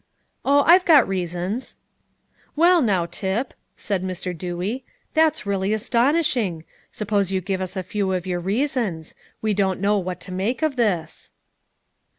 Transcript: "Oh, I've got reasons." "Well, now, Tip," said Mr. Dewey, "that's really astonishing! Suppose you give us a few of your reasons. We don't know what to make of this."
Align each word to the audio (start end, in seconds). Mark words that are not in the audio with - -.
"Oh, 0.43 0.63
I've 0.65 0.83
got 0.83 1.07
reasons." 1.07 1.77
"Well, 2.55 2.81
now, 2.81 3.05
Tip," 3.05 3.53
said 3.75 4.03
Mr. 4.03 4.35
Dewey, 4.35 4.83
"that's 5.13 5.45
really 5.45 5.73
astonishing! 5.73 6.63
Suppose 6.91 7.31
you 7.31 7.39
give 7.39 7.61
us 7.61 7.75
a 7.75 7.83
few 7.83 8.11
of 8.13 8.25
your 8.25 8.39
reasons. 8.39 9.13
We 9.43 9.53
don't 9.53 9.79
know 9.79 9.99
what 9.99 10.19
to 10.21 10.31
make 10.31 10.63
of 10.63 10.75
this." 10.75 11.33